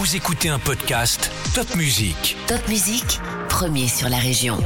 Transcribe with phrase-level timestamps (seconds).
[0.00, 2.34] Vous écoutez un podcast Top Music.
[2.46, 4.56] Top Musique, premier sur la région.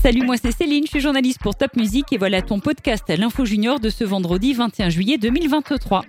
[0.00, 3.44] Salut, moi c'est Céline, je suis journaliste pour Top Music et voilà ton podcast L'Info
[3.44, 6.04] Junior de ce vendredi 21 juillet 2023.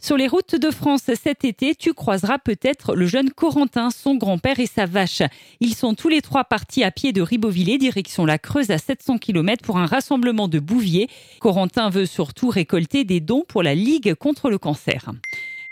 [0.00, 4.60] Sur les routes de France cet été, tu croiseras peut-être le jeune Corentin, son grand-père
[4.60, 5.22] et sa vache.
[5.58, 9.18] Ils sont tous les trois partis à pied de Ribeauvillé, direction la Creuse à 700
[9.18, 11.08] km pour un rassemblement de bouviers.
[11.40, 15.10] Corentin veut surtout récolter des dons pour la Ligue contre le cancer.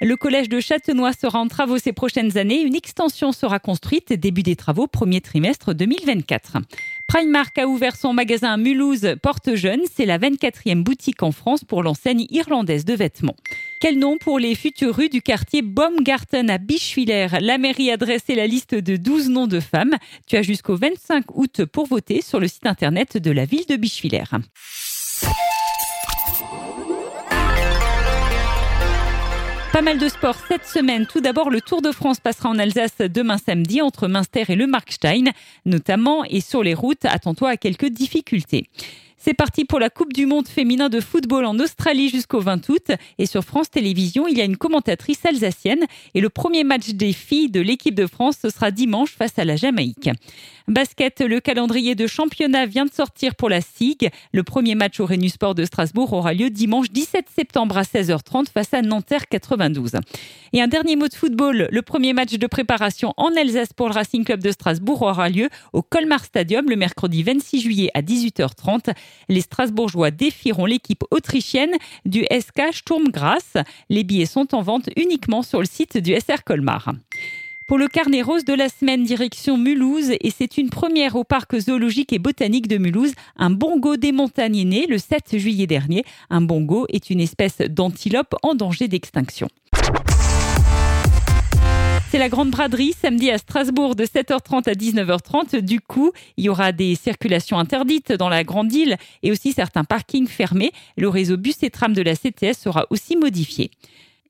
[0.02, 2.62] Le collège de Châtenois sera en travaux ces prochaines années.
[2.62, 4.14] Une extension sera construite.
[4.14, 6.56] Début des travaux, premier trimestre 2024.
[7.10, 9.80] Primark a ouvert son magasin Mulhouse, Porte Jeune.
[9.92, 13.34] C'est la 24e boutique en France pour l'enseigne irlandaise de vêtements.
[13.80, 18.36] Quel nom pour les futures rues du quartier Baumgarten à Bischwiller La mairie a dressé
[18.36, 19.96] la liste de 12 noms de femmes.
[20.28, 23.74] Tu as jusqu'au 25 août pour voter sur le site internet de la ville de
[23.74, 24.22] Bischwiller.
[29.73, 31.06] Pas mal de sport cette semaine.
[31.06, 34.67] Tout d'abord, le Tour de France passera en Alsace demain samedi entre Münster et le
[34.67, 35.27] Markstein,
[35.64, 36.25] notamment.
[36.25, 38.67] Et sur les routes, attends-toi à quelques difficultés.
[39.22, 42.90] C'est parti pour la Coupe du Monde féminin de football en Australie jusqu'au 20 août.
[43.18, 45.84] Et sur France Télévisions, il y a une commentatrice alsacienne.
[46.14, 49.44] Et le premier match des filles de l'équipe de France, ce sera dimanche face à
[49.44, 50.08] la Jamaïque.
[50.68, 54.08] Basket, le calendrier de championnat vient de sortir pour la SIG.
[54.32, 58.46] Le premier match au Rénu Sport de Strasbourg aura lieu dimanche 17 septembre à 16h30
[58.50, 59.96] face à Nanterre 92.
[60.54, 63.94] Et un dernier mot de football, le premier match de préparation en Alsace pour le
[63.94, 68.94] Racing Club de Strasbourg aura lieu au Colmar Stadium le mercredi 26 juillet à 18h30.
[69.28, 73.06] Les Strasbourgeois défieront l'équipe autrichienne du SK Sturm.
[73.89, 76.92] Les billets sont en vente uniquement sur le site du SR Colmar.
[77.70, 81.56] Pour le carnet rose de la semaine, direction Mulhouse, et c'est une première au parc
[81.56, 83.12] zoologique et botanique de Mulhouse.
[83.36, 86.05] Un bongo des montagnes est né le 7 juillet dernier.
[86.31, 89.48] Un bongo est une espèce d'antilope en danger d'extinction.
[92.11, 95.60] C'est la grande braderie samedi à Strasbourg de 7h30 à 19h30.
[95.60, 99.84] Du coup, il y aura des circulations interdites dans la grande île et aussi certains
[99.84, 100.72] parkings fermés.
[100.97, 103.71] Le réseau bus et tram de la CTS sera aussi modifié.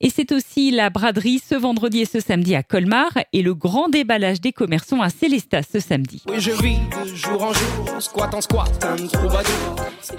[0.03, 3.91] Et c'est aussi la braderie ce vendredi et ce samedi à Colmar et le grand
[3.91, 6.23] déballage des commerçants à Célestat ce samedi.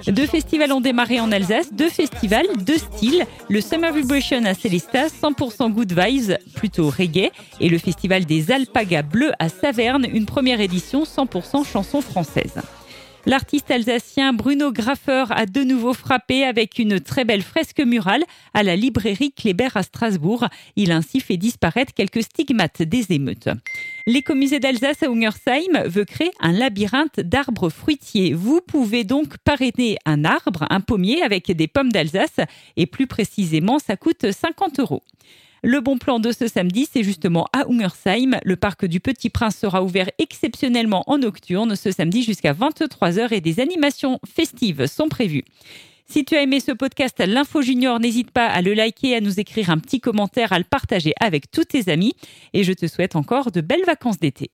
[0.08, 3.26] Deux festivals ont démarré en Alsace, deux festivals, deux styles.
[3.50, 9.02] Le Summer Vibration à Célestat, 100% good vibes, plutôt reggae, et le festival des alpagas
[9.02, 12.62] bleus à Saverne, une première édition 100% chansons françaises.
[13.28, 18.24] L'artiste alsacien Bruno Graffer a de nouveau frappé avec une très belle fresque murale
[18.56, 20.48] à la librairie Kléber à Strasbourg.
[20.76, 23.50] Il a ainsi fait disparaître quelques stigmates des émeutes.
[24.08, 28.34] L'écomusée d'Alsace à Ungersheim veut créer un labyrinthe d'arbres fruitiers.
[28.34, 32.40] Vous pouvez donc parrainer un arbre, un pommier avec des pommes d'Alsace
[32.76, 35.04] et plus précisément, ça coûte 50 euros.
[35.64, 38.40] Le bon plan de ce samedi, c'est justement à Ungersheim.
[38.44, 43.42] Le parc du Petit Prince sera ouvert exceptionnellement en nocturne ce samedi jusqu'à 23h et
[43.42, 45.44] des animations festives sont prévues.
[46.08, 49.40] Si tu as aimé ce podcast L'Info Junior, n'hésite pas à le liker, à nous
[49.40, 52.16] écrire un petit commentaire, à le partager avec tous tes amis.
[52.54, 54.50] Et je te souhaite encore de belles vacances d'été.